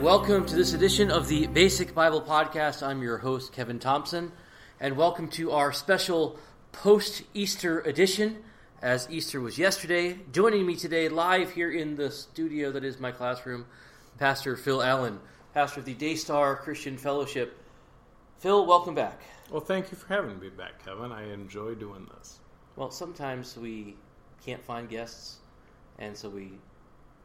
[0.00, 2.82] And welcome to this edition of the Basic Bible Podcast.
[2.82, 4.32] I'm your host, Kevin Thompson,
[4.80, 6.38] and welcome to our special
[6.72, 8.38] post Easter edition,
[8.80, 10.18] as Easter was yesterday.
[10.32, 13.66] Joining me today, live here in the studio that is my classroom,
[14.16, 15.20] Pastor Phil Allen,
[15.52, 17.62] pastor of the Daystar Christian Fellowship.
[18.38, 19.20] Phil, welcome back.
[19.50, 21.12] Well, thank you for having me back, Kevin.
[21.12, 22.38] I enjoy doing this.
[22.74, 23.96] Well, sometimes we
[24.46, 25.40] can't find guests,
[25.98, 26.52] and so we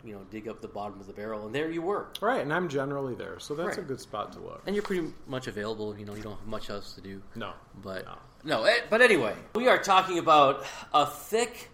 [0.05, 2.07] you know, dig up the bottom of the barrel, and there you were.
[2.21, 3.77] Right, and I'm generally there, so that's Right.
[3.79, 4.61] a good spot to look.
[4.67, 5.97] And you're pretty much available.
[5.97, 7.21] You know, you don't have much else to do.
[7.35, 8.17] No, But no.
[8.43, 10.63] no, eh, but anyway, we are talking about
[10.93, 11.69] a thick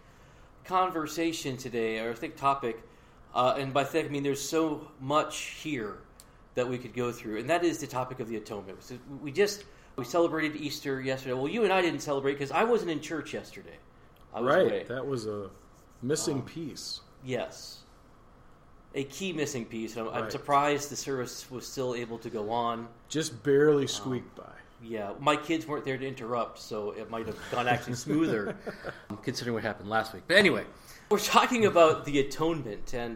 [0.65, 2.81] conversation today, or a thick topic,
[3.35, 5.97] uh, and by thick I mean there's so much here
[6.55, 8.83] that we could go through, and that is the topic of the atonement.
[8.83, 9.65] So we just
[9.97, 11.33] we celebrated Easter yesterday.
[11.33, 13.77] Well, you and I didn't celebrate because I wasn't in church yesterday.
[14.33, 14.83] I was right, away.
[14.87, 15.49] that was a
[16.01, 17.01] missing Um, piece.
[17.23, 17.80] Yes.
[18.93, 19.95] A key missing piece.
[19.95, 22.87] I'm, I'm surprised the service was still able to go on.
[23.07, 24.43] Just barely um, squeaked by.
[24.83, 28.55] Yeah, my kids weren't there to interrupt, so it might have gone actually smoother
[29.09, 30.23] um, considering what happened last week.
[30.27, 30.65] But anyway,
[31.09, 33.15] we're talking about the atonement, and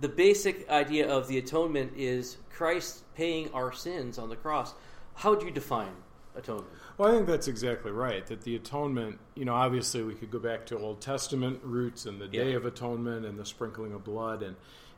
[0.00, 4.74] the basic idea of the atonement is Christ paying our sins on the cross.
[5.14, 5.92] How would you define
[6.36, 6.68] atonement?
[6.98, 8.26] Well, I think that's exactly right.
[8.26, 12.20] That the atonement, you know, obviously we could go back to Old Testament roots and
[12.20, 12.56] the Day Yeah.
[12.56, 14.56] of Atonement and the sprinkling of blood and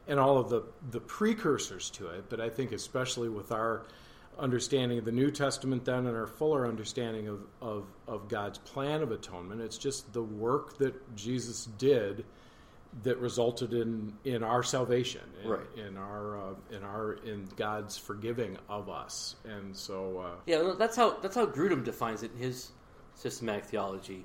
[0.08, 2.24] and all of the the precursors to it.
[2.28, 3.86] But I think especially with our
[4.38, 9.02] understanding of the New Testament then and our fuller understanding of, of, of God's plan
[9.02, 12.24] of atonement, it's just the work that Jesus did
[13.02, 15.66] that resulted in, in our salvation, in, Right.
[15.76, 20.96] in our uh, in our in God's forgiving of us, and so uh, Yeah, that's
[20.96, 22.70] how that's how Grudem defines it in his
[23.14, 24.24] systematic theology.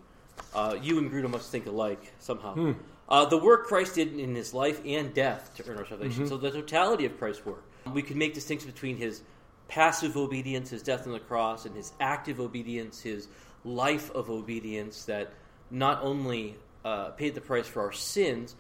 [0.55, 2.73] Uh, you and Grudem must think alike somehow.
[3.09, 6.27] Uh, the work Christ did in his life and death to earn our salvation.
[6.27, 7.63] So the totality of Christ's work.
[7.91, 9.21] We can make distinctions between his
[9.67, 13.27] passive obedience, his death on the cross, and his active obedience, his
[13.65, 15.33] life of obedience that
[15.69, 16.55] not only
[16.85, 18.55] uh, paid the price for our sins,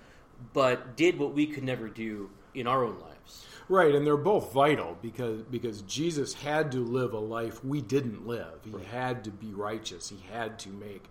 [0.53, 3.45] but did what we could never do in our own lives.
[3.69, 8.27] Right, and they're both vital because because Jesus had to live a life we didn't
[8.27, 8.59] live.
[8.65, 10.09] He had to be righteous.
[10.09, 11.05] He had to make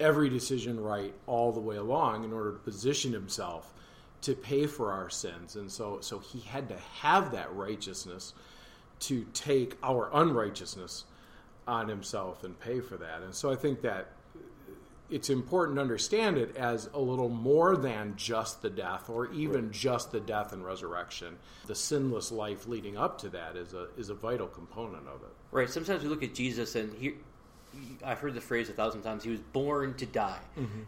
[0.00, 3.72] every decision right all the way along in order to position himself
[4.22, 5.56] to pay for our sins.
[5.56, 8.32] And so so he had to have that righteousness
[9.00, 11.04] to take our unrighteousness
[11.66, 13.22] on himself and pay for that.
[13.22, 14.08] And so I think that
[15.10, 19.70] it's important to understand it as a little more than just the death or even
[19.70, 21.36] just the death and resurrection.
[21.66, 25.34] The sinless life leading up to that is a is a vital component of it.
[25.50, 25.68] Right.
[25.68, 27.14] Sometimes we look at Jesus and he,
[28.04, 29.24] I've heard the phrase a thousand times.
[29.24, 30.40] He was born to die,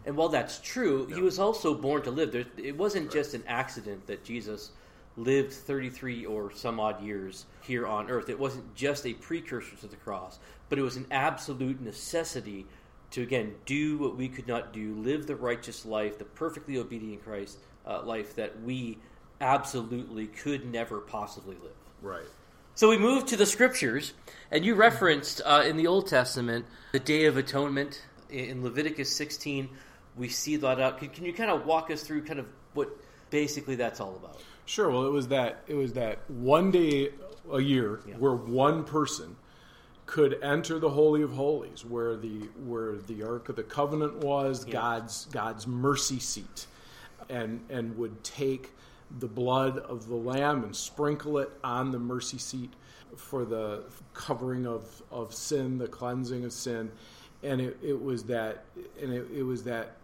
[0.05, 2.33] and while that's true, he was also born to live.
[2.33, 4.71] There, it wasn't just an accident that Jesus
[5.17, 8.29] lived 33 or some odd years here on earth.
[8.29, 10.39] It wasn't just a precursor to the cross,
[10.69, 12.67] but it was an absolute necessity
[13.13, 17.25] to again do what we could not do, live the righteous life, the perfectly obedient
[17.25, 18.99] Christ uh, life that we
[19.41, 21.73] absolutely could never possibly live.
[22.03, 22.27] Right.
[22.77, 24.13] So we move to the scriptures,
[24.51, 29.71] and you referenced uh, in the Old Testament the Day of Atonement in Leviticus 16.
[30.15, 30.99] We see that out.
[30.99, 32.45] Can, can you kind of walk us through kind of
[32.75, 32.91] what
[33.31, 34.43] basically that's all about?
[34.67, 34.91] Sure.
[34.91, 37.13] Well, it was that it was that one day
[37.51, 38.17] a year Yeah.
[38.17, 39.37] where one person
[40.05, 44.67] could enter the holy of holies, where the where the ark of the covenant was,
[44.67, 44.75] Yeah.
[44.75, 46.67] God's God's mercy seat,
[47.31, 48.75] and and would take
[49.19, 52.73] the blood of the lamb and sprinkle it on the mercy seat
[53.17, 53.85] for the
[54.15, 56.91] covering of of sin, the cleansing of sin,
[57.43, 58.65] and it, it was that
[59.01, 59.97] and it, it was that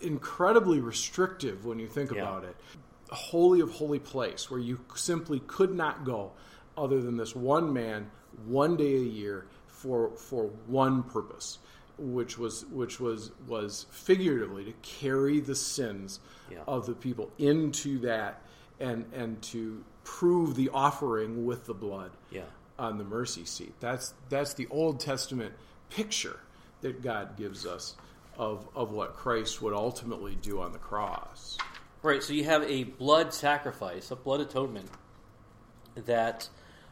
[0.00, 2.22] incredibly restrictive when you think Yeah.
[2.22, 2.56] about it
[3.10, 6.32] holy of holy place where you simply could not go
[6.76, 8.10] other than this one man
[8.46, 11.58] one day a year for for one purpose
[11.98, 16.20] which was which was was figuratively to carry the sins
[16.50, 16.58] Yeah.
[16.66, 18.42] of the people into that
[18.80, 22.42] and and to prove the offering with the blood Yeah.
[22.78, 25.52] on the mercy seat that's that's the old testament
[25.90, 26.38] picture
[26.82, 27.94] that God gives us
[28.38, 31.56] of of what Christ would ultimately do on the cross
[32.02, 34.88] Right, so you have a blood sacrifice, a blood atonement
[35.96, 36.48] that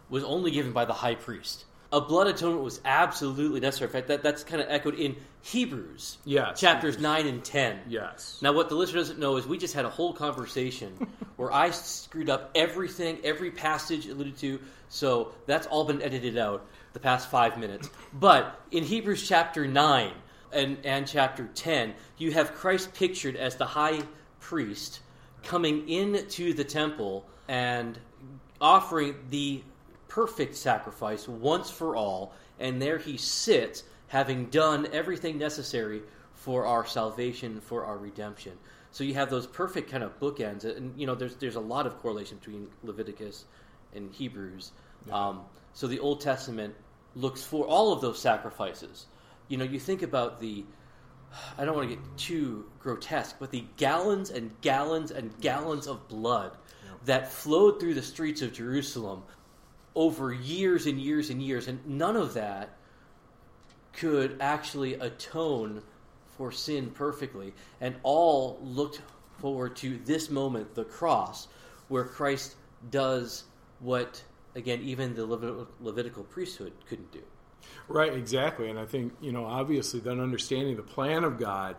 [0.08, 1.66] was only given by the high priest.
[1.94, 3.86] A blood atonement was absolutely necessary.
[3.88, 6.58] In fact, that, that's kind of echoed in Hebrews, Yes.
[6.58, 7.82] chapters 9 and 10.
[7.88, 11.06] yes Now, what the listener doesn't know is we just had a whole conversation
[11.36, 14.58] where I screwed up everything, every passage alluded to.
[14.88, 17.88] So that's all been edited out the past five minutes.
[18.12, 20.10] But in Hebrews chapter 9
[20.52, 24.00] and, and chapter 10, you have Christ pictured as the high
[24.40, 24.98] priest
[25.44, 27.96] coming into the temple and
[28.60, 29.62] offering the
[30.14, 36.00] perfect sacrifice once for all, and there he sits, having done everything necessary
[36.34, 38.52] for our salvation, for our redemption.
[38.92, 41.84] So you have those perfect kind of bookends, and you know there's there's a lot
[41.84, 43.46] of correlation between Leviticus
[43.92, 44.70] and Hebrews.
[45.08, 45.14] Yeah.
[45.14, 45.40] Um,
[45.72, 46.76] so the Old Testament
[47.16, 49.06] looks for all of those sacrifices.
[49.48, 50.64] You know, you think about the
[51.58, 56.06] I don't want to get too grotesque, but the gallons and gallons and gallons of
[56.06, 56.56] blood
[57.04, 59.24] that flowed through the streets of Jerusalem
[59.94, 62.76] over years and years and years, and none of that
[63.92, 65.82] could actually atone
[66.36, 69.00] for sin perfectly, and all looked
[69.38, 71.46] forward to this moment, the cross,
[71.88, 72.56] where Christ
[72.90, 73.44] does
[73.78, 74.22] what,
[74.56, 75.26] again, even the
[75.80, 77.22] Levitical priesthood couldn't do.
[77.88, 78.68] Right, exactly.
[78.68, 81.76] And I think, you know, obviously, then understanding the plan of God,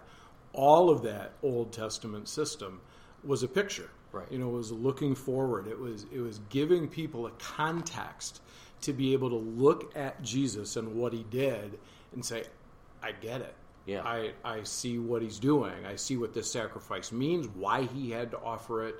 [0.53, 2.81] all of that Old Testament system
[3.23, 3.89] was a picture.
[4.15, 4.31] Right.
[4.31, 5.67] You know, it was looking forward.
[5.67, 8.41] It was it was giving people a context
[8.81, 11.77] to be able to look at Jesus and what he did
[12.13, 12.44] and say,
[13.01, 13.53] I get it.
[13.85, 14.01] Yeah.
[14.03, 15.85] I, I see what he's doing.
[15.85, 18.95] I see what this sacrifice means, why he had to offer it.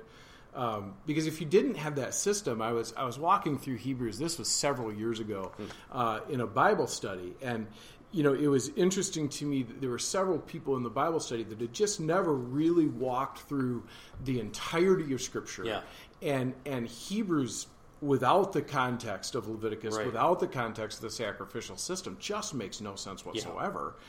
[0.54, 4.18] Um, because if you didn't have that system, I was I was walking through Hebrews.
[4.18, 5.64] This was several years ago hmm.
[5.92, 7.66] uh, in a Bible study, and
[8.12, 11.20] you know it was interesting to me that there were several people in the Bible
[11.20, 13.84] study that had just never really walked through
[14.24, 15.64] the entirety of Scripture.
[15.64, 15.80] Yeah.
[16.22, 17.66] and and Hebrews
[18.00, 20.06] without the context of Leviticus, right.
[20.06, 23.94] without the context of the sacrificial system, just makes no sense whatsoever.
[23.96, 24.02] Yeah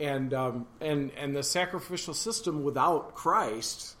[0.00, 3.96] and um, and and the sacrificial system without Christ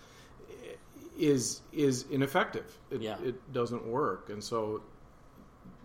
[1.18, 2.78] is is ineffective.
[2.90, 3.16] It, yeah.
[3.22, 4.82] it doesn't work, and so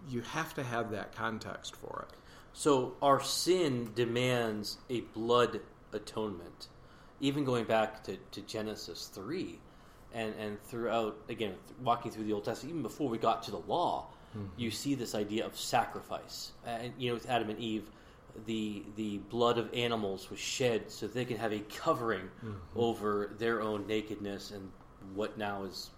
[0.09, 2.15] you have to have that context for it.
[2.57, 5.59] So our sin demands a blood
[5.91, 6.69] atonement,
[7.19, 9.59] even going back to, to Genesis three,
[10.13, 13.59] and and throughout again walking through the Old Testament, even before we got to the
[13.59, 14.47] law, mm-hmm.
[14.55, 17.89] you see this idea of sacrifice, and you know with Adam and Eve
[18.45, 22.53] the the blood of animals was shed so they could have a covering mm-hmm.
[22.77, 24.71] over their own nakedness and
[25.13, 25.89] what now is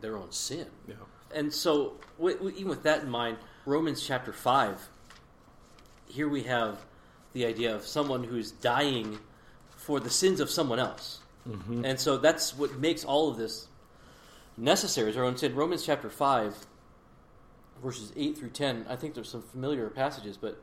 [0.00, 0.66] their own sin.
[0.86, 0.94] Yeah.
[1.34, 4.88] And so, even with that in mind, Romans chapter five.
[6.16, 6.78] Here we have
[7.34, 9.18] the idea of someone who's dying
[9.76, 11.84] for the sins of someone else, mm-hmm.
[11.84, 13.68] and so that's what makes all of this
[14.56, 15.10] necessary.
[15.10, 16.56] As our own sin, Romans chapter five,
[17.82, 18.86] verses eight through ten.
[18.88, 20.58] I think there's some familiar passages, but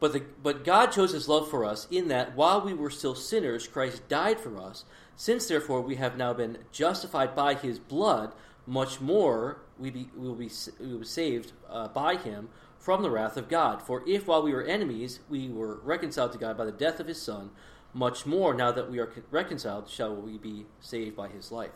[0.00, 3.14] but, the, but God chose his love for us in that while we were still
[3.14, 4.84] sinners, Christ died for us.
[5.14, 8.32] Since therefore we have now been justified by his blood,
[8.66, 10.50] much more we, be, we will be,
[10.80, 12.48] we will be saved uh, by him
[12.80, 13.82] from the wrath of God.
[13.82, 17.06] For if while we were enemies we were reconciled to God by the death of
[17.06, 17.50] his Son,
[17.92, 21.72] much more now that we are reconciled shall we be saved by his life.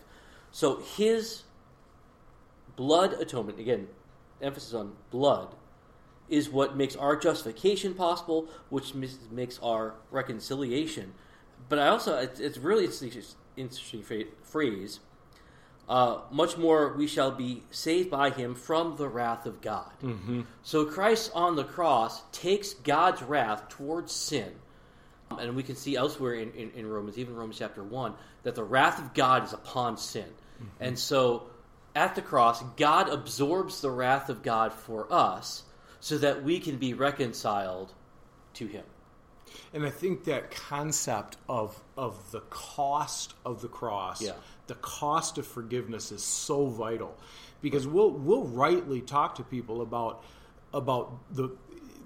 [0.50, 1.42] So his
[2.74, 3.88] blood atonement, again,
[4.40, 5.54] emphasis on blood,
[6.28, 11.12] is what makes our justification possible, which makes our reconciliation.
[11.68, 14.04] But I also, it's, really interesting
[14.42, 15.00] phrase.
[15.88, 19.92] Uh, much more we shall be saved by him from the wrath of God.
[20.02, 20.42] Mm-hmm.
[20.62, 24.50] So Christ on the cross takes God's wrath towards sin.
[25.30, 28.54] Um, and we can see elsewhere in, in, in, Romans, even Romans chapter 1, that
[28.54, 30.24] the wrath of God is upon sin.
[30.24, 30.84] Mm-hmm.
[30.84, 31.44] And so
[31.94, 35.64] at the cross, God absorbs the wrath of God for us
[36.00, 37.92] so that we can be reconciled
[38.54, 38.84] to him.
[39.72, 44.32] And I think that concept of of the cost of the cross, yeah.
[44.66, 47.16] The cost of forgiveness is so vital
[47.62, 50.24] because we'll we'll rightly talk to people about
[50.72, 51.50] about the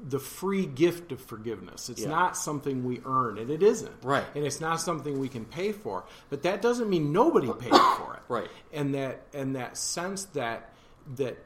[0.06, 1.88] the free gift of forgiveness.
[1.88, 2.08] It's yeah.
[2.08, 3.92] not something we earn, and it isn't.
[4.02, 4.24] Right.
[4.34, 6.04] And it's not something we can pay for.
[6.30, 8.22] But that doesn't mean nobody paid for it.
[8.28, 8.48] Right.
[8.72, 10.72] And that and that sense that
[11.16, 11.38] that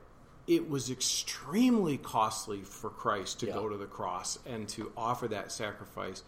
[0.47, 3.55] it was extremely costly for Christ to yeah.
[3.55, 6.23] go to the cross and to offer that sacrifice.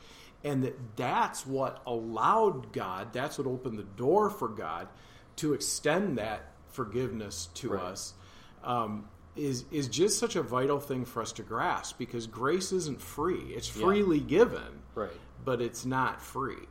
[0.44, 4.88] And that that's what allowed God, that's what opened the door for God
[5.36, 7.82] to extend that forgiveness to right.
[7.82, 8.14] us.
[8.62, 13.00] Um, is is just such a vital thing for us to grasp because grace isn't
[13.00, 13.52] free.
[13.54, 14.26] It's freely yeah.
[14.26, 15.10] given, right?
[15.44, 16.68] But it's not free.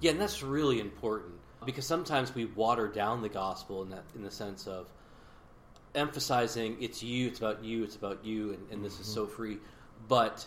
[0.00, 4.22] Yeah, and that's really important because sometimes we water down the gospel in that in
[4.22, 4.90] the sense of
[5.94, 9.02] emphasizing it's you, it's about you, it's about you, and, and this mm-hmm.
[9.02, 9.58] is so free.
[10.08, 10.46] But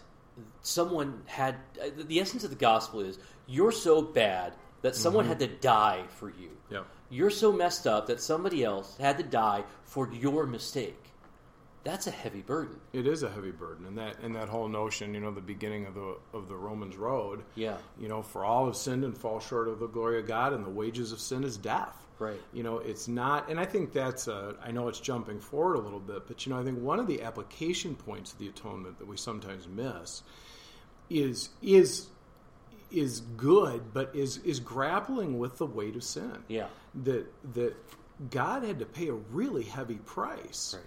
[0.62, 1.56] someone had
[1.96, 5.30] the essence of the gospel is you're so bad that someone mm-hmm.
[5.30, 6.50] had to die for you.
[6.70, 6.86] Yep.
[7.10, 11.09] You're so messed up that somebody else had to die for your mistake.
[11.84, 12.80] That's a heavy burden.
[12.94, 15.86] It is a heavy burden, and that and that whole notion, you know, the beginning
[15.86, 17.44] of the of the Romans road.
[17.56, 17.78] Yeah.
[18.00, 20.66] You know, for all have sinned and fall short of the glory of God, and
[20.66, 21.96] the wages of sin is death.
[22.20, 22.40] Right.
[22.52, 24.28] You know, it's not, and I think that's.
[24.28, 27.00] A, I know it's jumping forward a little bit, but you know, I think one
[27.00, 30.22] of the application points of the atonement that we sometimes miss
[31.10, 32.08] is is
[32.92, 36.44] is good, but is is grappling with the weight of sin.
[36.50, 36.68] Yeah.
[37.04, 37.76] That that
[38.30, 40.86] God had to pay a really heavy price Right.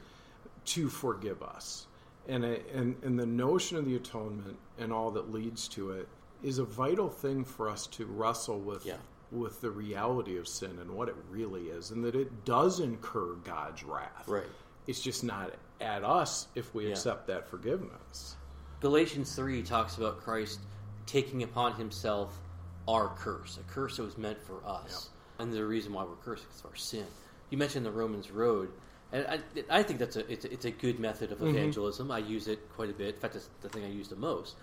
[0.66, 1.86] To forgive us.
[2.28, 6.08] And, I- and, and the notion of the atonement and all that leads to it
[6.42, 8.96] is a vital thing for us to wrestle with, Yeah.
[9.30, 13.34] with the reality of sin and what it really is, and that it does incur
[13.44, 14.24] God's wrath.
[14.26, 14.46] Right.
[14.86, 16.92] It's just not at us if we Yeah.
[16.92, 18.36] accept that forgiveness.
[18.80, 20.60] Galatians 3 talks about Christ
[21.06, 22.40] taking upon himself
[22.88, 25.10] our curse, a curse that was meant for us.
[25.38, 27.06] And the reason why we're cursed is our sin.
[27.50, 28.72] You mentioned the Romans road,
[29.12, 32.10] and I, I think that's a it's, a it's a good method of evangelism.
[32.10, 33.14] I use it quite a bit.
[33.16, 34.56] In fact, it's the thing I use the most.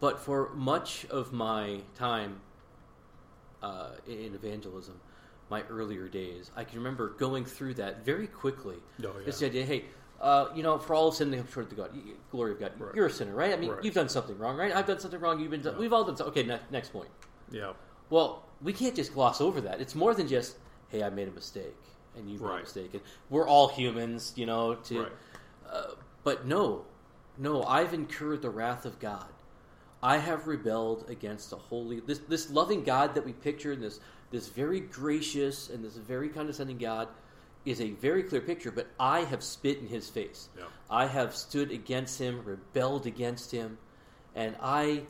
[0.00, 2.40] But for much of my time
[3.62, 5.00] uh, in evangelism,
[5.50, 8.76] my earlier days, I can remember going through that very quickly.
[9.02, 9.26] Oh, yeah.
[9.26, 9.84] It's the idea, hey,
[10.20, 11.90] uh, you know, for all sin, they come short of the God,
[12.30, 12.72] glory of God.
[12.78, 12.94] Right.
[12.94, 13.52] You're a sinner, right?
[13.52, 13.84] I mean, Right.
[13.84, 14.74] you've done something wrong, right?
[14.74, 15.40] I've done something wrong.
[15.40, 15.62] You've been.
[15.62, 16.32] Done, We've all done something.
[16.32, 17.08] Okay, ne- next point.
[17.50, 17.72] Yeah.
[18.10, 19.80] Well, we can't just gloss over that.
[19.80, 20.56] It's more than just,
[20.88, 21.76] hey, I made a mistake,
[22.16, 22.62] and you've made a Right.
[22.62, 24.74] mistake, and we're all humans, you know.
[24.74, 25.12] To, Right.
[25.70, 26.84] uh, but no,
[27.38, 29.26] no, I've incurred the wrath of God.
[30.02, 34.00] I have rebelled against the holy, this this loving God that we picture, and this
[34.30, 37.08] this very gracious and this very condescending God,
[37.64, 38.70] is a very clear picture.
[38.70, 40.48] But I have spit in His face.
[40.56, 40.64] Yeah.
[40.88, 43.78] I have stood against Him, rebelled against Him,
[44.34, 45.06] and I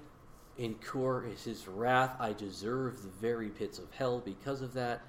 [0.59, 2.17] incur His wrath.
[2.19, 5.03] I deserve the very pits of hell because of that.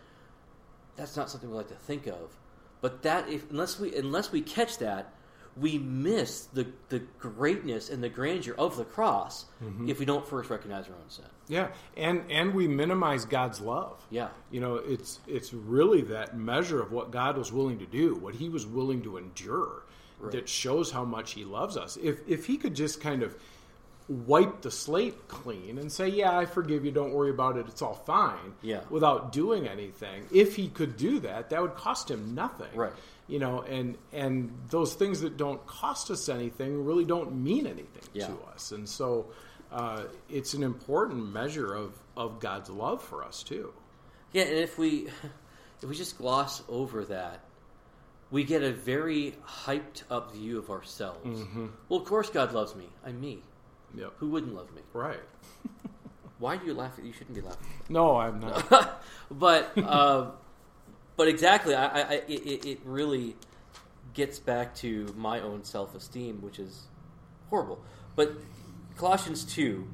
[1.02, 2.38] That's not something we like to think of.
[2.80, 5.12] But that, if unless we unless we catch that,
[5.58, 9.90] we miss the the greatness and the grandeur of the cross mm-hmm.
[9.90, 11.26] if we don't first recognize our own sin.
[11.48, 14.06] Yeah, and and we minimize God's love.
[14.12, 14.30] Yeah.
[14.52, 18.36] You know, it's it's really that measure of what God was willing to do, what
[18.36, 19.86] He was willing to endure,
[20.20, 20.32] Right.
[20.34, 21.98] that shows how much He loves us.
[21.98, 23.36] If if He could just kind of
[24.12, 26.92] wipe the slate clean and say, "Yeah, I forgive you.
[26.92, 27.68] Don't worry about it.
[27.68, 28.82] It's all fine," Yeah.
[28.90, 32.76] without doing anything, if He could do that, that would cost Him nothing.
[32.76, 32.94] Right.
[33.28, 38.04] You know, and and those things that don't cost us anything really don't mean anything
[38.14, 38.28] Yeah.
[38.28, 39.28] to us, and so.
[39.74, 43.72] Uh, it's an important measure of, of God's love for us too.
[44.34, 45.08] Yeah, and if we
[45.82, 47.40] if we just gloss over that,
[48.32, 51.42] we get a very hyped up view of ourselves.
[51.88, 52.90] Well, of course God loves me.
[53.06, 53.44] I'm me.
[53.96, 54.14] Yep.
[54.18, 54.82] Who wouldn't love me?
[54.94, 55.20] Right.
[56.40, 56.94] Why do you laugh?
[57.02, 57.68] You shouldn't be laughing.
[57.90, 59.04] No, I'm not.
[59.32, 60.32] but uh,
[61.16, 63.36] but exactly, I, I, I it, it really
[64.14, 66.84] gets back to my own self esteem, which is
[67.50, 67.84] horrible.
[68.16, 68.34] But
[68.96, 69.88] Colossians two,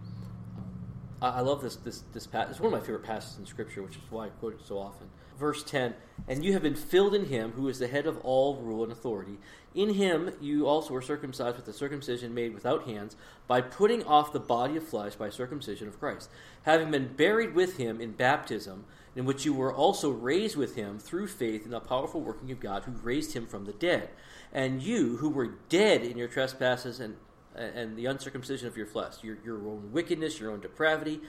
[1.21, 2.51] I, I love this this this passage.
[2.51, 4.77] It's one of my favorite passages in Scripture, which is why I quote it so
[4.77, 5.09] often.
[5.37, 5.93] Verse ten:
[6.27, 8.91] And you have been filled in Him, who is the head of all rule and
[8.91, 9.37] authority.
[9.75, 13.15] In Him you also were circumcised with the circumcision made without hands,
[13.47, 16.29] by putting off the body of flesh by circumcision of Christ,
[16.63, 20.97] having been buried with Him in baptism, in which you were also raised with Him
[20.97, 24.09] through faith in the powerful working of God, who raised Him from the dead.
[24.51, 27.15] And you, who were dead in your trespasses and
[27.55, 31.19] and the uncircumcision of your flesh, your, your own wickedness, your own depravity,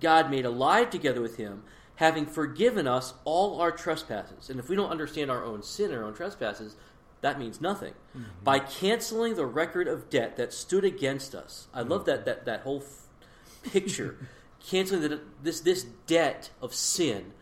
[0.00, 1.62] God made alive together with him,
[1.96, 4.50] having forgiven us all our trespasses.
[4.50, 6.76] And if we don't understand our own sin, our own trespasses,
[7.22, 7.94] that means nothing.
[8.16, 8.44] Mm-hmm.
[8.44, 11.68] By canceling the record of debt that stood against us.
[11.74, 12.06] I love mm.
[12.06, 14.16] that, that, that whole f- picture.
[14.68, 17.32] canceling the, this, this debt of sin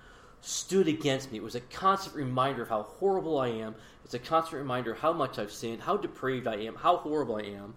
[0.41, 1.39] stood against me.
[1.39, 3.75] It was a constant reminder of how horrible I am.
[4.05, 7.37] It's a constant reminder of how much I've sinned, how depraved I am, how horrible
[7.37, 7.75] I am.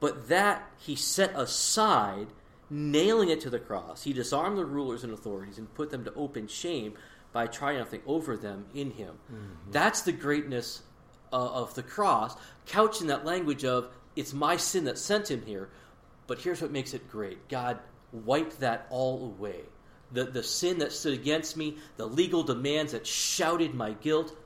[0.00, 2.28] But that he set aside,
[2.70, 4.02] nailing it to the cross.
[4.02, 6.94] He disarmed the rulers and authorities and put them to open shame
[7.32, 9.18] by triumphing over them in him.
[9.70, 10.82] That's the greatness
[11.32, 15.42] uh, of the cross, couched in that language of, it's my sin that sent him
[15.44, 15.68] here.
[16.26, 17.78] But here's what makes it great God
[18.12, 19.60] wiped that all away.
[20.12, 24.36] The, the sin that stood against me, the legal demands that shouted my guilt,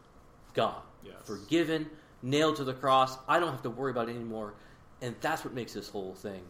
[0.54, 0.82] gone.
[1.04, 1.14] Yes.
[1.24, 1.88] Forgiven,
[2.22, 3.16] nailed to the cross.
[3.28, 4.54] I don't have to worry about it anymore.
[5.02, 6.42] And that's what makes this whole thing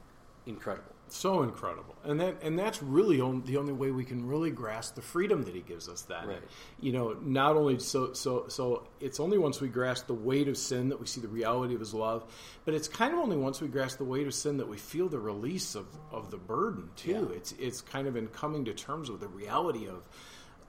[0.46, 0.92] incredible.
[1.12, 4.94] So incredible, and that and that's really on, the only way we can really grasp
[4.94, 6.02] the freedom that He gives us.
[6.02, 6.42] That Right.
[6.80, 10.56] you know, not only so so so it's only once we grasp the weight of
[10.56, 12.24] sin that we see the reality of His love,
[12.64, 15.08] but it's kind of only once we grasp the weight of sin that we feel
[15.08, 17.28] the release of, of the burden too.
[17.30, 17.36] Yeah.
[17.36, 20.08] It's it's kind of in coming to terms with the reality of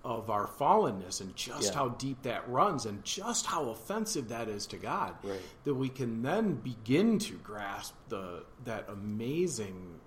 [0.04, 1.76] of our fallenness and just Yeah.
[1.78, 5.40] how deep that runs and just how offensive that is to God Right.
[5.66, 10.00] that we can then begin to grasp the that amazing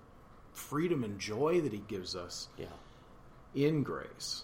[0.55, 2.67] freedom and joy that he gives us Yeah.
[3.53, 4.43] in grace.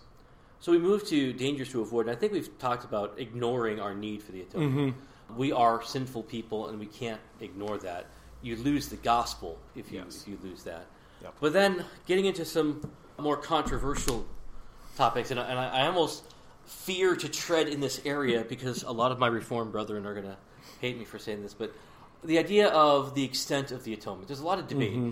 [0.60, 3.96] So we move to dangers to avoid, and I think we've talked about ignoring our
[3.96, 4.96] need for the atonement.
[4.96, 5.38] Mm-hmm.
[5.38, 8.06] We are sinful people, and we can't ignore that.
[8.44, 10.22] You lose the gospel if you Yes.
[10.22, 10.86] if you lose that.
[11.24, 11.34] Yep.
[11.40, 12.82] But then getting into some
[13.18, 14.26] more controversial
[14.98, 16.24] topics, and I, and I, almost
[16.66, 20.26] fear to tread in this area because a lot of my Reformed brethren are going
[20.28, 20.38] to
[20.80, 21.74] hate me for saying this, but
[22.24, 24.28] the idea of the extent of the atonement.
[24.28, 24.94] There's a lot of debate.
[24.94, 25.12] Mm-hmm.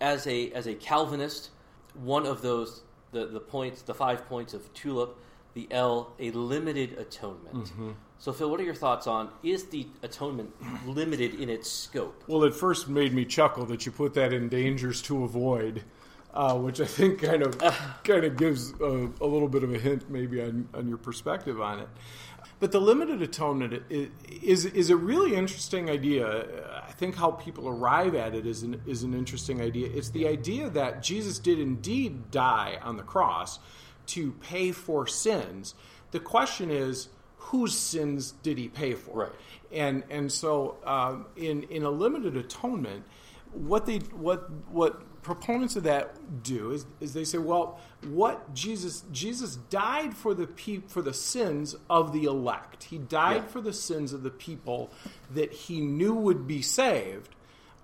[0.00, 1.50] As a as a Calvinist,
[1.94, 5.18] one of those the the points, the five points of tulip,
[5.54, 7.64] the L, a limited atonement.
[7.64, 7.92] Mm-hmm.
[8.18, 10.50] So, Phil, what are your thoughts on is the atonement
[10.86, 12.24] limited in its scope?
[12.26, 15.84] Well, it first made me chuckle that you put that in dangers to avoid,
[16.36, 17.58] uh, which I think kind of
[18.04, 21.60] kind of gives a, a little bit of a hint, maybe on, on your perspective
[21.60, 21.88] on it.
[22.60, 23.82] But the limited atonement
[24.42, 26.26] is is a really interesting idea.
[26.88, 29.88] I think how people arrive at it is an, is an interesting idea.
[29.92, 33.58] It's the idea that Jesus did indeed die on the cross
[34.08, 35.74] to pay for sins.
[36.12, 39.14] The question is, whose sins did he pay for?
[39.24, 39.32] Right.
[39.72, 43.04] and and so um, in in a limited atonement,
[43.52, 49.02] what they what what proponents of that do is, is they say, well, what Jesus
[49.12, 52.84] Jesus died for the pe- for the sins of the elect.
[52.84, 53.48] He died Yeah.
[53.48, 54.90] for the sins of the people
[55.34, 57.30] that he knew would be saved.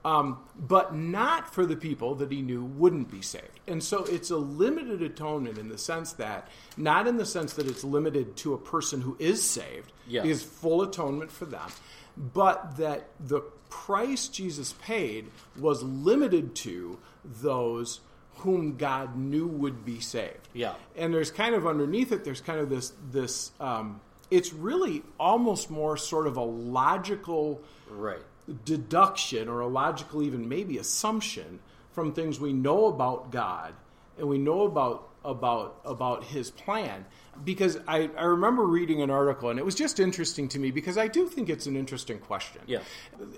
[0.05, 3.61] Um, but not for the people that he knew wouldn't be saved.
[3.69, 7.69] And so it's a limited atonement in the sense that, not in the sense that
[7.69, 10.27] it's limited to a person who is saved, Yes.
[10.27, 11.71] is full atonement for them,
[12.17, 13.41] but that the
[13.71, 15.27] price Jesus paid
[15.59, 18.01] was limited to those
[18.37, 20.49] whom God knew would be saved.
[20.53, 20.75] Yeah.
[20.97, 23.53] And there's kind of underneath it, there's kind of this this.
[23.61, 24.01] Um,
[24.31, 28.23] it's really almost more sort of a logical Right.
[28.65, 31.61] deduction or a logical even maybe assumption
[31.93, 33.75] from things we know about God
[34.19, 37.05] and we know about about about his plan
[37.45, 40.99] because I, I remember reading an article and it was just interesting to me because
[40.99, 42.61] I do think it's an interesting question.
[42.67, 42.81] Yeah.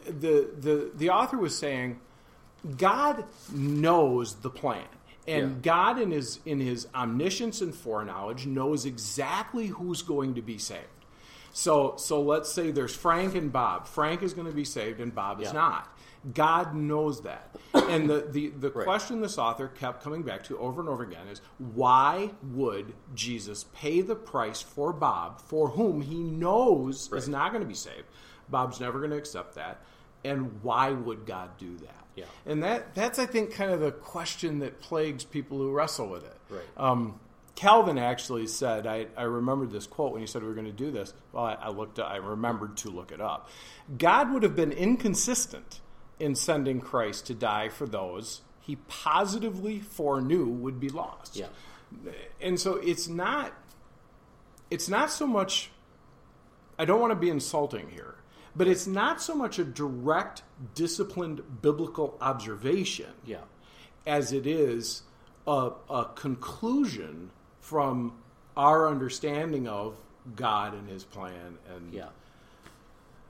[0.06, 2.00] The the the author was saying
[2.76, 4.86] God knows the plan.
[5.26, 5.58] And Yeah.
[5.62, 10.84] God in his in his omniscience and foreknowledge knows exactly who's going to be saved.
[11.52, 13.86] So so let's say there's Frank and Bob.
[13.86, 15.93] Frank is going to be saved and Bob is not.
[16.32, 17.54] God knows that.
[17.74, 18.84] And the, the, the Right.
[18.84, 23.64] question this author kept coming back to over and over again is why would Jesus
[23.74, 28.04] pay the price for Bob, for whom he knows is not going to be saved?
[28.48, 29.80] Bob's never going to accept that.
[30.24, 32.04] And why would God do that?
[32.16, 32.24] Yeah.
[32.46, 36.24] And that that's I think kind of the question that plagues people who wrestle with
[36.24, 36.36] it.
[36.48, 36.62] Right.
[36.76, 37.18] Um,
[37.56, 40.72] Calvin actually said, I, I remembered this quote when he said we were going to
[40.72, 41.12] do this.
[41.32, 43.48] Well, I, I looked, I remembered to look it up.
[43.96, 45.80] God would have been inconsistent
[46.18, 51.36] in sending Christ to die for those he positively foreknew would be lost.
[51.36, 51.48] Yeah.
[52.40, 53.52] And so it's not,
[54.70, 55.70] it's not so much.
[56.78, 58.14] I don't want to be insulting here,
[58.56, 60.42] but it's not so much a direct,
[60.74, 63.42] disciplined biblical observation Yeah.
[64.06, 65.02] as it is
[65.46, 68.14] a, a conclusion from
[68.56, 69.96] our understanding of
[70.34, 71.58] God and His plan.
[71.74, 72.08] And Yeah.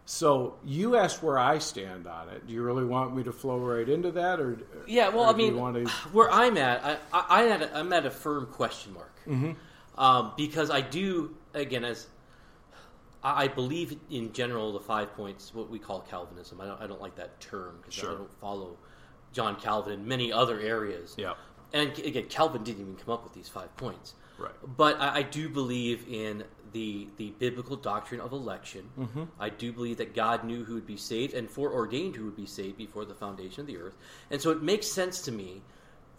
[0.06, 2.46] So you asked where I stand on it.
[2.46, 5.32] Do you really want me to flow right into that, or Yeah, well, or I
[5.32, 8.92] mean, to- where I'm at, I, I, I at a, I'm at a firm question
[8.92, 9.52] mark Mm-hmm.
[10.00, 12.06] um, because I do again as
[13.22, 16.60] I, I believe in general the five points, what we call Calvinism.
[16.60, 18.10] I don't, I don't like that term because Sure.
[18.12, 18.76] I don't follow
[19.32, 21.14] John Calvin in many other areas.
[21.16, 21.32] Yeah.
[21.72, 24.14] And again, Calvin didn't even come up with these five points.
[24.38, 24.52] Right.
[24.76, 28.88] But I, I do believe in the the biblical doctrine of election.
[28.98, 29.24] Mm-hmm.
[29.38, 32.46] I do believe that God knew who would be saved and foreordained who would be
[32.46, 33.96] saved before the foundation of the earth.
[34.30, 35.62] And so it makes sense to me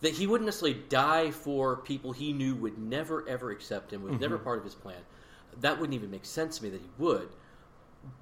[0.01, 4.13] that he wouldn't necessarily die for people he knew would never ever accept him, was
[4.13, 4.21] Mm-hmm.
[4.21, 5.01] never part of his plan.
[5.61, 7.29] That wouldn't even make sense to me that he would.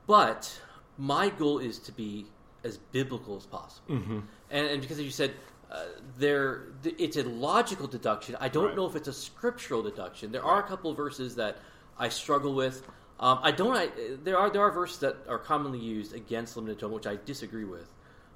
[0.07, 0.59] But
[0.97, 2.25] my goal is to be
[2.63, 3.95] as biblical as possible.
[3.95, 4.19] Mm-hmm.
[4.51, 5.33] And, and because as you said,
[5.73, 5.85] uh,
[6.17, 8.35] there it's a logical deduction.
[8.39, 8.75] I don't Right.
[8.75, 10.31] know if it's a scriptural deduction.
[10.31, 11.57] There are a couple of verses that
[11.97, 12.87] I struggle with.
[13.19, 13.75] Um, I don't.
[13.75, 13.89] I,
[14.23, 17.65] there are there are verses that are commonly used against limited atonement, which I disagree
[17.65, 17.89] with.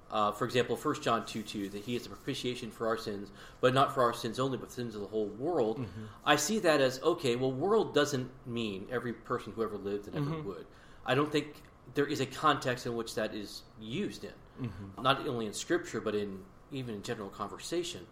[0.10, 3.30] Uh, for example, 1 John 2 2, that he is a propitiation for our sins,
[3.60, 5.86] but not for our sins only, but sins of the whole world.
[6.26, 10.16] I see that as okay, well, world doesn't mean every person who ever lived and
[10.16, 10.66] ever would.
[11.06, 11.62] I don't think
[11.94, 14.72] there is a context in which that is used in,
[15.02, 16.40] not only in Scripture, but in
[16.72, 18.06] even in general conversation.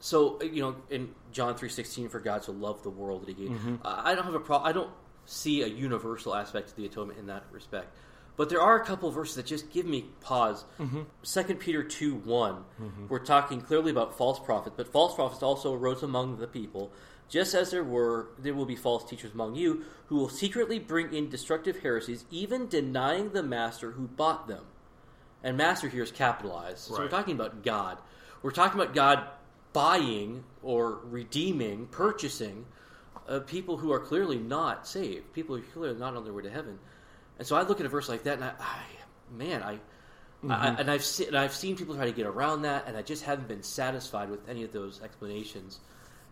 [0.00, 3.34] so you know, in John three sixteen, for God to love the world that He
[3.34, 3.56] gave.
[3.56, 3.76] Mm-hmm.
[3.84, 4.68] I don't have a problem.
[4.68, 4.90] I don't
[5.26, 7.94] see a universal aspect to the atonement in that respect.
[8.36, 10.64] But there are a couple of verses that just give me pause.
[10.78, 11.02] Mm-hmm.
[11.22, 12.64] Second Peter two one,
[13.08, 16.92] we're talking clearly about false prophets, but false prophets also arose among the people,
[17.28, 21.12] just as there were there will be false teachers among you who will secretly bring
[21.12, 24.64] in destructive heresies, even denying the master who bought them.
[25.42, 26.78] And master here is capitalized.
[26.78, 27.98] So we're talking about God.
[28.42, 29.24] We're talking about God
[29.72, 32.64] buying or redeeming, purchasing
[33.28, 36.42] uh, people who are clearly not saved, people who are clearly not on their way
[36.42, 36.78] to heaven.
[37.38, 38.82] And so I look at a verse like that, and I, I
[39.36, 39.78] man, I,
[40.48, 43.02] I and I've seen, and I've seen people try to get around that, and I
[43.02, 45.78] just haven't been satisfied with any of those explanations.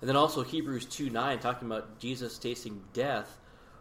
[0.01, 3.39] And then also Hebrews two nine talking about Jesus tasting death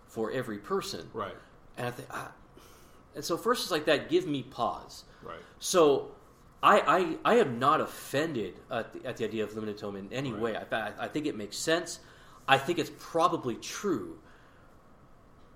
[0.08, 1.36] for every person, Right.
[1.78, 2.32] and I think, ah,
[3.16, 5.06] and so verses like that give me pause.
[5.24, 5.40] Right.
[5.60, 6.12] So,
[6.62, 10.18] I, I, I am not offended at the, at the idea of limited atonement in
[10.18, 10.42] any Right.
[10.42, 10.58] way.
[10.72, 12.00] I, I, think it makes sense.
[12.48, 14.18] I think it's probably true.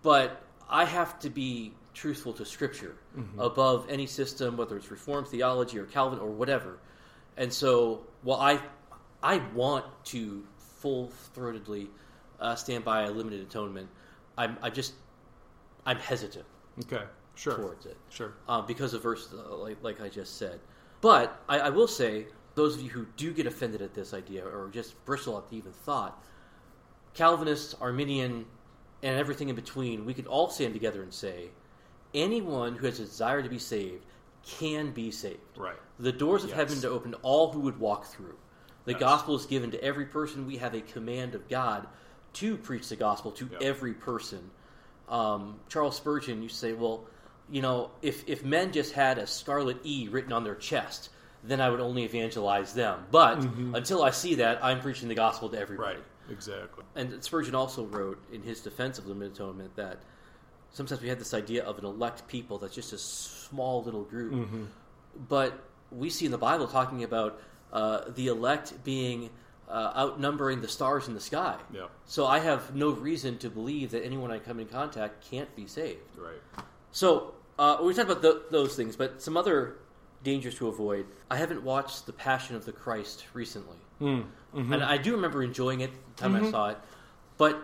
[0.01, 3.39] But I have to be truthful to Scripture Mm-hmm.
[3.39, 6.77] above any system, whether it's Reformed theology or Calvin or whatever.
[7.37, 8.59] And so, while I,
[9.23, 11.87] I want to full throatedly
[12.39, 13.89] uh, stand by a limited atonement,
[14.37, 14.93] I'm, I just,
[15.85, 16.45] I'm hesitant
[16.81, 17.03] Okay.
[17.39, 17.55] Sure.
[17.55, 18.33] towards it Sure.
[18.49, 20.59] uh, because of verses uh, like, like I just said.
[21.01, 24.43] But I, I will say, those of you who do get offended at this idea
[24.45, 26.21] or just bristle at the even thought,
[27.13, 28.45] Calvinist, Arminian,
[29.01, 31.49] and everything in between, we could all stand together and say,
[32.13, 34.05] anyone who has a desire to be saved
[34.45, 35.39] can be saved.
[35.57, 35.75] Right.
[35.97, 36.57] The doors of Yes.
[36.57, 38.37] heaven are open to all who would walk through.
[38.85, 38.99] The Yes.
[38.99, 40.45] gospel is given to every person.
[40.45, 41.87] We have a command of God
[42.33, 43.61] to preach the gospel to Yep.
[43.61, 44.51] every person.
[45.07, 47.07] Um, Charles Spurgeon used to say, "Well,
[47.51, 51.09] you know, if if men just had a scarlet E written on their chest,
[51.43, 53.05] then I would only evangelize them.
[53.11, 56.05] But until I see that, I'm preaching the gospel to everybody." Right.
[56.29, 56.83] Exactly.
[56.95, 60.03] And Spurgeon also wrote in his defense of limited atonement that
[60.71, 64.33] sometimes we have this idea of an elect people that's just a small little group.
[64.33, 64.63] Mm-hmm.
[65.27, 65.59] But
[65.91, 67.41] we see in the Bible talking about
[67.73, 69.31] uh, the elect being
[69.67, 71.55] uh, outnumbering the stars in the sky.
[71.73, 71.87] Yeah.
[72.05, 75.67] So I have no reason to believe that anyone I come in contact can't be
[75.67, 76.15] saved.
[76.15, 76.63] Right.
[76.91, 79.75] So uh, we talked about th- those things, but some other
[80.23, 81.05] dangers to avoid.
[81.29, 84.23] I haven't watched The Passion of the Christ recently, Mm.
[84.55, 84.73] Mm-hmm.
[84.73, 86.77] and I do remember enjoying it the time I saw it.
[87.37, 87.61] But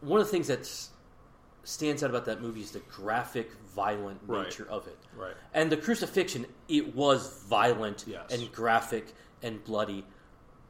[0.00, 0.68] one of the things that
[1.64, 4.44] stands out about that movie is the graphic, violent Right.
[4.44, 4.98] nature of it.
[5.16, 5.34] Right.
[5.54, 8.32] And the crucifixion, it was violent Yes.
[8.32, 10.04] and graphic and bloody.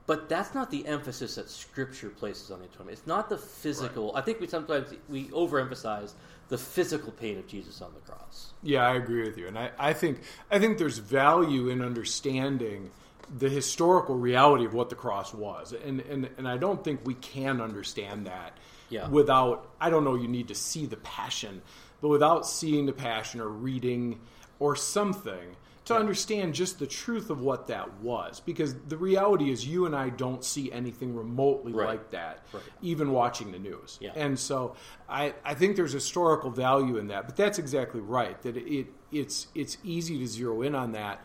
[0.06, 2.98] But that's not the emphasis that Scripture places on the atonement.
[2.98, 4.14] It's not the physical.
[4.14, 6.12] I think we sometimes we overemphasize
[6.48, 8.52] the physical pain of Jesus on the cross.
[8.62, 12.90] Yeah, I agree with you, and I, I think I think there's value in understanding
[13.38, 17.14] the historical reality of what the cross was, and and, and I don't think we
[17.14, 18.56] can understand that
[18.90, 19.08] Yeah.
[19.08, 19.68] without.
[19.80, 20.14] I don't know.
[20.14, 21.62] You need to see the passion,
[22.00, 24.20] but without seeing the passion or reading
[24.58, 29.66] or something to understand just the truth of what that was, because the reality is
[29.66, 31.88] you and I don't see anything remotely Right.
[31.88, 32.62] like that, Right.
[32.80, 33.98] even watching the news.
[34.00, 34.12] Yeah.
[34.16, 34.76] And so
[35.08, 38.40] I, I think there's historical value in that, but that's exactly right.
[38.42, 41.24] That it it's it's easy to zero in on that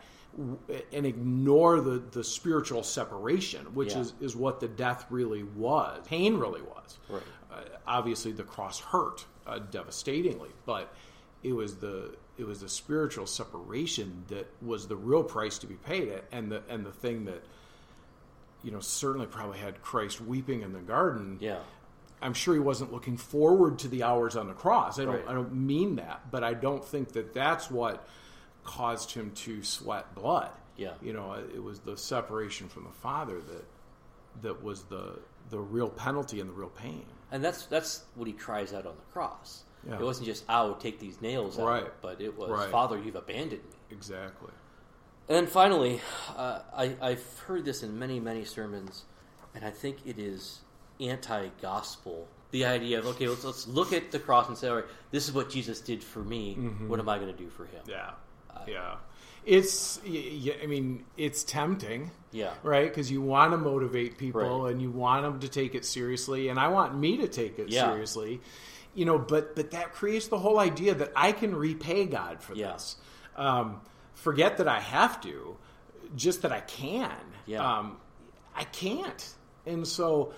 [0.92, 4.00] and ignore the, the spiritual separation, which Yeah.
[4.00, 6.06] is, is what the death really was.
[6.06, 6.98] Pain really was.
[7.08, 7.22] Right.
[7.50, 10.94] Uh, obviously, the cross hurt uh, devastatingly, but
[11.42, 15.74] it was the it was the spiritual separation that was the real price to be
[15.74, 17.44] paid, and the and the thing that
[18.62, 21.36] you know certainly probably had Christ weeping in the garden.
[21.40, 21.58] Yeah.
[22.22, 24.98] I'm sure he wasn't looking forward to the hours on the cross.
[24.98, 25.14] I don't.
[25.16, 25.28] Right.
[25.28, 28.06] I don't mean that, but I don't think that that's what
[28.64, 30.50] caused him to sweat blood.
[30.76, 30.94] Yeah.
[31.02, 33.64] You know, it was the separation from the Father that
[34.42, 35.18] that was the
[35.50, 37.04] the real penalty and the real pain.
[37.32, 39.64] And that's that's what he cries out on the cross.
[39.88, 39.94] Yeah.
[39.94, 41.92] It wasn't just "I will take these nails out," Right.
[42.02, 42.70] but it was Right.
[42.70, 44.50] "Father, you've abandoned me." Exactly.
[45.28, 46.00] And then finally,
[46.36, 49.04] uh, I, I've heard this in many, many sermons,
[49.54, 50.60] and I think it is
[51.30, 52.26] anti-gospel.
[52.50, 55.28] The idea of okay, let's, let's look at the cross and say, all right, this
[55.28, 56.54] is what Jesus did for me.
[56.88, 57.80] What am I going to do for him?
[57.86, 57.90] Mm-hmm.
[57.90, 58.10] Yeah.
[58.66, 58.94] yeah.
[59.46, 60.00] It's.
[60.04, 62.10] y- y- I mean, it's tempting.
[62.32, 62.52] Yeah.
[62.62, 62.88] right?
[62.88, 64.70] Because you want to motivate people Right.
[64.72, 67.68] and you want them to take it seriously, and I want me to take it
[67.70, 67.90] Yeah.
[67.90, 68.40] seriously,
[68.94, 69.18] you know.
[69.18, 72.72] But but that creates the whole idea that I can repay God for Yeah.
[72.72, 72.96] this.
[73.36, 73.80] Um,
[74.14, 75.56] forget that I have to,
[76.16, 77.14] just that I can.
[77.46, 77.78] Yeah.
[77.78, 77.96] Um,
[78.54, 79.34] I can't,
[79.66, 80.32] and so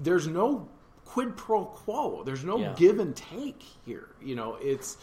[0.00, 0.68] there's no
[1.04, 2.22] quid pro quo.
[2.24, 2.74] There's no Yeah.
[2.76, 4.08] give and take here.
[4.22, 4.96] You know, it's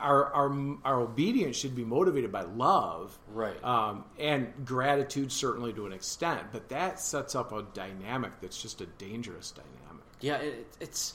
[0.00, 3.62] our, our our obedience should be motivated by love, Right.
[3.62, 8.80] Um, and gratitude certainly to an extent, but that sets up a dynamic that's just
[8.80, 10.04] a dangerous dynamic.
[10.20, 11.14] Yeah, it, it's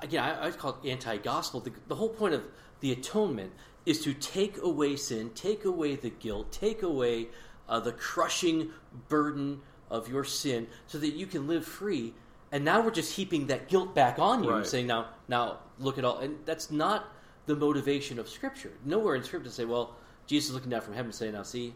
[0.00, 1.60] again I, I call it anti-gospel.
[1.60, 2.42] The, the whole point of
[2.80, 3.52] the atonement
[3.84, 7.28] is to take away sin, take away the guilt, take away
[7.68, 8.70] uh, the crushing
[9.08, 12.14] burden of your sin, so that you can live free.
[12.50, 14.58] And now we're just heaping that guilt back on you, Right.
[14.58, 17.06] and saying, "Now, now look at all." And that's not
[17.46, 18.72] the motivation of Scripture.
[18.84, 21.42] Nowhere in Scripture to say, "Well, Jesus is looking down from heaven, and saying, now
[21.42, 21.74] see."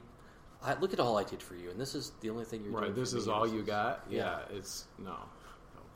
[0.63, 2.73] I, look at all I did for you, and this is the only thing you're
[2.73, 2.85] doing.
[2.85, 2.95] Right.
[2.95, 4.05] This is all you got.
[4.09, 4.41] yeah.
[4.51, 4.57] Yeah.
[4.57, 5.17] It's no.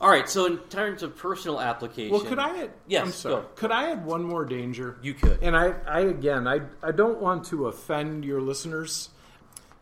[0.01, 0.29] All right.
[0.29, 2.71] So, in terms of personal application, Well, could I add?
[2.87, 3.35] Yes, I'm sorry.
[3.43, 3.49] go.
[3.55, 4.97] Could I add one more danger?
[5.03, 5.43] You could.
[5.43, 9.11] And I, I again, I, I don't want to offend your listeners,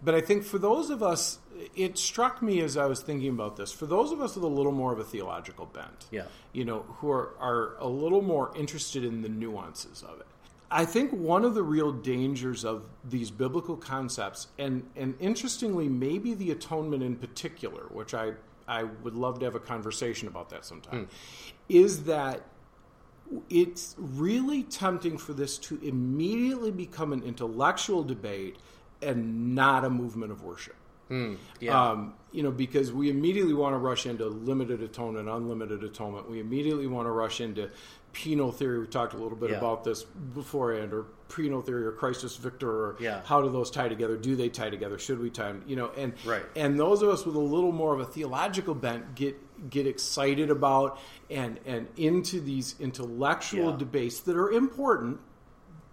[0.02, 1.38] but I think for those of us,
[1.76, 3.70] it struck me as I was thinking about this.
[3.72, 6.24] For those of us with a little more of a theological bent, Yeah.
[6.52, 10.26] you know, who are, are a little more interested in the nuances of it.
[10.70, 16.34] I think one of the real dangers of these biblical concepts, and, and interestingly, maybe
[16.34, 18.32] the atonement in particular, which I,
[18.68, 21.08] I would love to have a conversation about that sometime,
[21.68, 22.42] is that
[23.50, 28.56] it's really tempting for this to immediately become an intellectual debate
[29.02, 30.76] and not a movement of worship.
[31.60, 31.90] Yeah.
[31.90, 36.28] Um, you know, because we immediately want to rush into limited atonement, unlimited atonement.
[36.30, 37.70] We immediately want to rush into
[38.12, 38.78] penal theory.
[38.80, 39.58] We talked a little bit Yeah.
[39.58, 43.20] about this beforehand, or penal theory, or Christus Victor, or Yeah.
[43.24, 44.16] how do those tie together?
[44.16, 44.98] Do they tie together?
[44.98, 45.62] Should we tie them?
[45.66, 46.44] You know, and Right.
[46.56, 49.36] and those of us with a little more of a theological bent get
[49.70, 50.98] get excited about
[51.30, 53.76] and and into these intellectual Yeah.
[53.76, 55.18] debates that are important,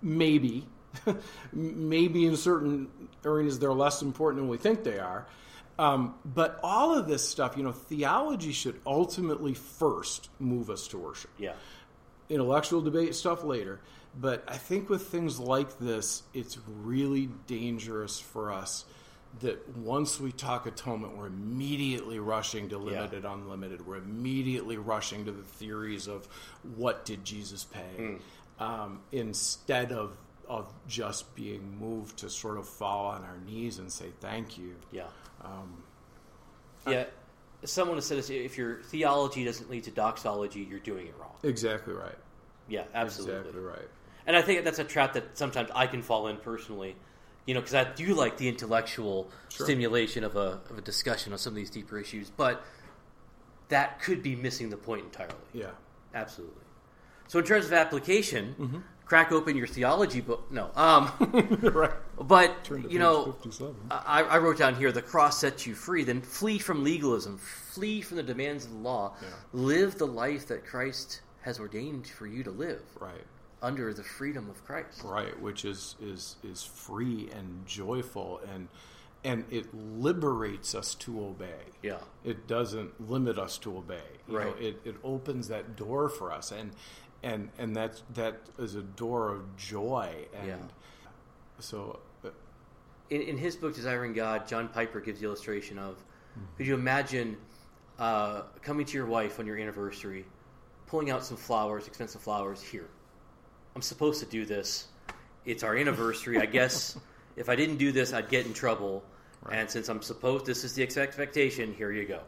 [0.02, 0.68] maybe.
[1.54, 2.88] maybe in certain
[3.26, 5.28] arenas they're less important than we think they are.
[5.78, 10.98] Um, but all of this stuff, you know, theology should ultimately first move us to
[10.98, 11.32] worship.
[11.38, 11.54] yeah.
[12.30, 13.80] Intellectual debate stuff later.
[14.20, 18.86] But I think with things like this, it's really dangerous for us
[19.42, 23.86] that once we talk atonement, we're immediately rushing to limited, unlimited.
[23.86, 26.26] We're immediately rushing to the theories of
[26.78, 28.18] what did Jesus pay,
[28.60, 33.92] um, instead of of just being moved to sort of fall on our knees and
[33.92, 34.76] say thank you.
[34.92, 35.06] Yeah.
[35.42, 35.84] Um,
[36.88, 37.06] Yeah.
[37.66, 41.36] Someone has said this, if your theology doesn't lead to doxology, you're doing it wrong.
[41.44, 42.18] exactly right.
[42.68, 43.38] Yeah, absolutely.
[43.40, 43.88] Exactly right.
[44.28, 46.96] And I think that's a trap that sometimes I can fall in personally,
[47.46, 49.66] you know, because I do like the intellectual Sure.
[49.68, 52.64] stimulation of a, of a discussion on some of these deeper issues, but
[53.70, 55.36] that could be missing the point entirely.
[55.54, 55.72] Yeah.
[56.14, 56.56] Absolutely.
[57.28, 58.78] So, in terms of application, Mm-hmm.
[59.06, 60.52] Crack open your theology book.
[60.52, 60.70] No.
[60.76, 61.12] Um,
[61.74, 61.92] right.
[62.20, 63.36] but, you know,
[63.92, 66.04] I, I wrote down here the cross sets you free.
[66.04, 69.28] Then flee from legalism, flee from the demands of the law, Yeah.
[69.54, 73.24] live the life that Christ has ordained for you to live Right.
[73.62, 75.04] under the freedom of Christ.
[75.04, 78.68] Right, which is is is free and joyful and
[79.24, 81.64] and it liberates us to obey.
[81.82, 81.98] Yeah.
[82.24, 84.02] It doesn't limit us to obey.
[84.28, 84.62] You know, Right.
[84.62, 86.72] it, it opens that door for us and
[87.26, 91.10] and and that that is a door of joy and Yeah.
[91.60, 92.30] so uh,
[93.10, 95.98] In, in his book Desiring God, John Piper gives the illustration of
[96.58, 97.38] could you imagine
[97.98, 100.26] uh, coming to your wife on your anniversary,
[100.86, 102.90] pulling out some flowers, expensive flowers, here.
[103.74, 104.90] I'm supposed to do this.
[105.46, 106.38] It's our anniversary.
[106.38, 106.98] I guess
[107.38, 109.02] if I didn't do this, I'd get in trouble.
[109.50, 112.20] And since I'm supposed, this is the expectation, here you go.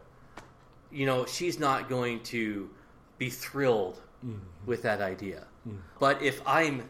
[0.89, 2.69] You know, she's not going to
[3.17, 4.39] be thrilled Mm-hmm.
[4.65, 5.45] with that idea.
[5.67, 5.77] Mm-hmm.
[5.99, 6.89] But if I'm,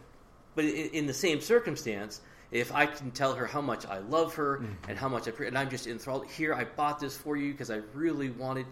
[0.56, 4.34] but in, in the same circumstance, if I can tell her how much I love
[4.36, 4.90] her mm-hmm.
[4.90, 7.52] and how much I, pre- and I'm just enthralled, here, I bought this for you
[7.52, 8.66] because I really wanted,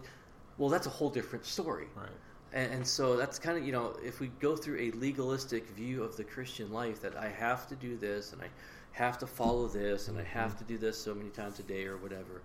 [0.56, 1.86] well, that's a whole different story.
[1.94, 2.08] right.
[2.52, 6.02] And, and so that's kind of, you know, if we go through a legalistic view
[6.02, 8.48] of the Christian life, that I have to do this and I
[8.92, 11.84] have to follow this and I have to do this so many times a day
[11.84, 12.40] or whatever,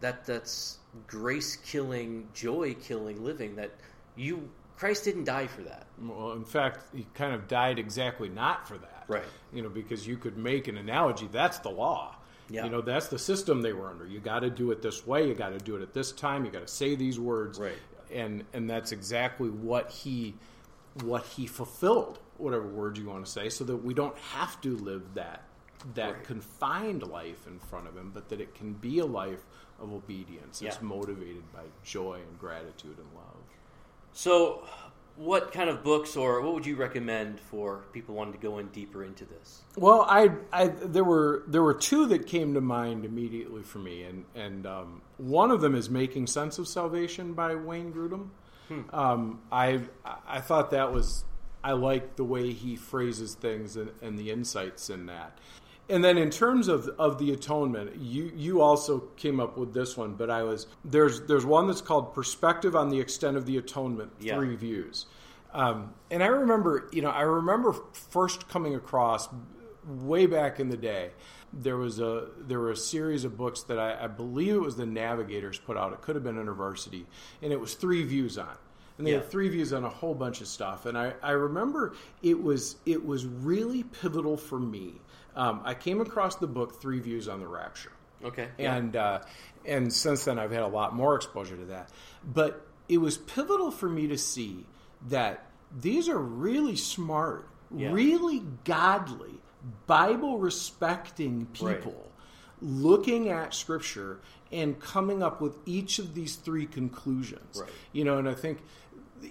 [0.00, 3.72] that that's grace killing, joy killing living that
[4.14, 5.86] you, Christ didn't die for that.
[6.00, 9.04] Well, in fact, he kind of died exactly not for that.
[9.08, 9.22] Right.
[9.52, 11.28] You know, because you could make an analogy.
[11.30, 12.16] That's the law.
[12.50, 12.64] Yeah.
[12.64, 14.06] You know, that's the system they were under.
[14.06, 15.26] You got to do it this way.
[15.26, 16.44] You got to do it at this time.
[16.44, 17.58] You got to say these words.
[17.58, 17.78] Right.
[18.12, 20.34] And and that's exactly what he
[21.02, 22.18] what he fulfilled.
[22.36, 25.42] Whatever words you want to say, so that we don't have to live that
[25.94, 26.24] that Right.
[26.24, 29.44] confined life in front of him, but that it can be a life
[29.80, 30.62] of obedience.
[30.62, 30.82] It's Yeah.
[30.82, 33.25] motivated by joy and gratitude and love.
[34.16, 34.62] So,
[35.16, 38.68] what kind of books or what would you recommend for people wanting to go in
[38.68, 39.60] deeper into this?
[39.76, 44.04] Well, I, I there were there were two that came to mind immediately for me,
[44.04, 48.30] and and um, one of them is "Making Sense of Salvation" by Wayne Grudem.
[48.90, 49.82] Um, I
[50.26, 51.26] I thought that was
[51.62, 55.38] I like the way he phrases things and, and the insights in that.
[55.88, 59.96] And then in terms of of the atonement, you you also came up with this
[59.96, 63.56] one, but I was there's there's one that's called Perspective on the Extent of the
[63.58, 64.34] Atonement, Yeah.
[64.36, 65.06] three views.
[65.52, 69.28] Um, and I remember, you know, I remember first coming across
[69.86, 71.10] way back in the day.
[71.52, 74.74] There was a there were a series of books that I, I believe it was
[74.76, 75.92] the Navigators put out.
[75.92, 77.04] It could have been InterVarsity,
[77.42, 78.56] and it was three views on.
[78.98, 79.18] And they Yeah.
[79.18, 80.86] had three views on a whole bunch of stuff.
[80.86, 85.00] And I, I remember it was it was really pivotal for me.
[85.36, 87.92] Um, I came across the book Three Views on the Rapture
[88.24, 88.48] Okay.
[88.58, 89.20] and uh,
[89.66, 91.90] and since then I've had a lot more exposure to that.
[92.24, 94.64] But it was pivotal for me to see
[95.08, 95.44] that
[95.78, 97.92] these are really smart, Yeah.
[97.92, 99.40] really godly,
[99.86, 101.76] Bible respecting Right.
[101.82, 102.10] people
[102.62, 104.20] looking at Scripture
[104.50, 107.60] and coming up with each of these three conclusions.
[107.60, 107.70] Right.
[107.92, 108.62] You know, and I think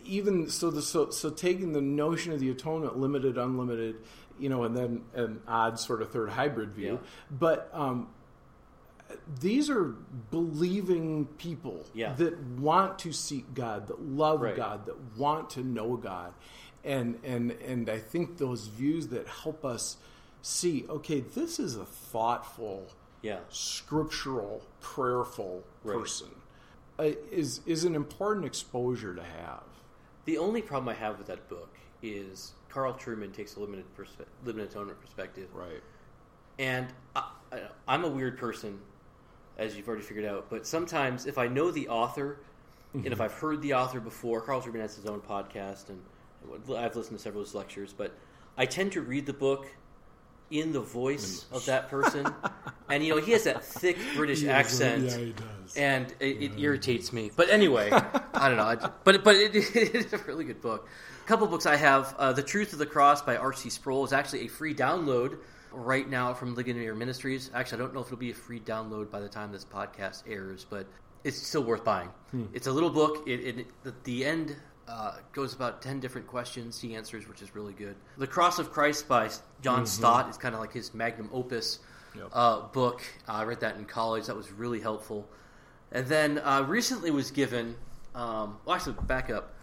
[0.06, 3.96] even so, the so, so taking the notion of the atonement, limited, unlimited,
[4.40, 7.08] you know, and then an odd sort of third hybrid view, Yeah.
[7.32, 8.10] but um,
[9.40, 9.96] these are
[10.32, 12.14] believing people Yeah.
[12.14, 14.56] that want to seek God, that love Right.
[14.56, 16.34] God, that want to know God,
[16.84, 19.98] and and and I think those views that help us
[20.42, 22.88] see, okay, this is a thoughtful,
[23.22, 23.40] Yeah.
[23.50, 25.98] scriptural, prayerful Right.
[25.98, 26.30] person,
[27.00, 29.64] uh, is is an important exposure to have.
[30.26, 31.70] The only problem I have with that book
[32.02, 35.82] is Carl Trueman takes a limited perspe- limited atonement perspective, Right.
[36.60, 37.32] and I,
[37.88, 38.82] I'm a weird person,
[39.58, 40.50] as you've already figured out.
[40.50, 42.40] But sometimes, if I know the author,
[42.94, 43.22] and if mm-hmm.
[43.22, 46.02] I've heard the author before, Carl Trueman has his own podcast, and
[46.76, 47.94] I've listened to several of his lectures.
[47.94, 48.14] But
[48.58, 49.68] I tend to read the book
[50.52, 52.26] in the voice of that person,
[52.90, 55.04] and you know he has that thick British accent.
[55.06, 55.76] Yeah, he does.
[55.76, 57.32] and it, it irritates me.
[57.36, 57.90] But anyway,
[58.34, 58.64] I don't know.
[58.64, 60.88] I- But but it, it is a really good book.
[61.24, 63.70] A couple books I have: uh, "The Truth of the Cross" by R.C.
[63.70, 65.38] Sproul is actually a free download
[65.72, 67.50] right now from Ligonier Ministries.
[67.54, 70.24] Actually, I don't know if it'll be a free download by the time this podcast
[70.28, 70.86] airs, but
[71.24, 72.10] it's still worth buying.
[72.54, 73.28] It's a little book.
[73.28, 73.66] It,
[74.04, 74.56] the end.
[74.88, 77.96] Uh, goes about 10 different questions he answers, which is really good.
[78.18, 79.30] The Cross of Christ by
[79.62, 81.80] John Stott is kind of like his magnum opus
[82.16, 82.30] Yep.
[82.32, 83.02] uh, book.
[83.28, 84.28] I read that in college.
[84.28, 85.28] That was really helpful.
[85.92, 87.76] And then uh, recently was given.
[88.14, 89.54] Um, well, actually, back up.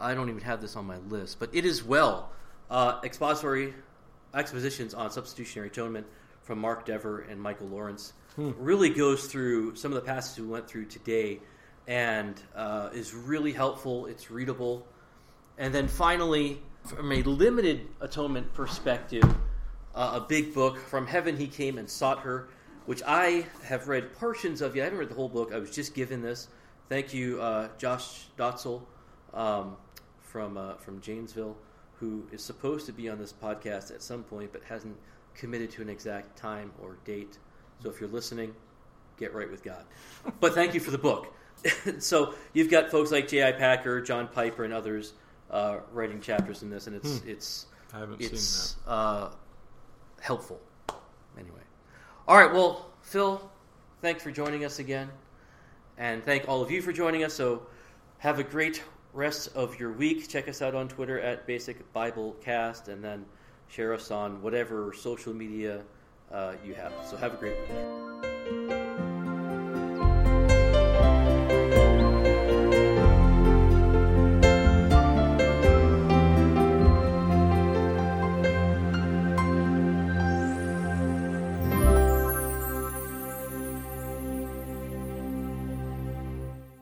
[0.00, 2.32] I don't even have this on my list, but it is well
[2.70, 3.74] uh, expository
[4.34, 6.06] expositions on substitutionary atonement
[6.42, 8.14] from Mark Dever and Michael Lawrence.
[8.36, 11.40] Really goes through some of the passages we went through today,
[11.90, 14.06] and uh, is really helpful.
[14.06, 14.86] It's readable.
[15.58, 19.24] And then finally, from a limited atonement perspective,
[19.96, 22.48] uh, a big book, From Heaven He Came and Sought Her,
[22.86, 24.76] which I have read portions of.
[24.76, 25.52] Yeah, I haven't read the whole book.
[25.52, 26.46] I was just given this.
[26.88, 28.82] Thank you, uh, Josh Dotzel
[29.34, 29.76] um,
[30.20, 31.56] from, uh, from Janesville,
[31.98, 34.96] who is supposed to be on this podcast at some point but hasn't
[35.34, 37.38] committed to an exact time or date.
[37.82, 38.54] So if you're listening,
[39.18, 39.84] get right with God.
[40.38, 41.34] But thank you for the book.
[41.98, 43.52] so you've got folks like J.I.
[43.52, 45.12] Packer, John Piper, and others
[45.50, 49.30] uh, writing chapters in this, and it's it's I haven't it's seen uh,
[50.20, 50.60] helpful.
[51.38, 51.60] Anyway,
[52.28, 52.52] all right.
[52.52, 53.50] Well, Phil,
[54.00, 55.10] thanks for joining us again,
[55.98, 57.34] and thank all of you for joining us.
[57.34, 57.62] So
[58.18, 60.28] have a great rest of your week.
[60.28, 63.24] Check us out on Twitter at Basic Bible Cast, and then
[63.68, 65.82] share us on whatever social media
[66.32, 66.92] uh, you have.
[67.04, 68.79] So have a great week.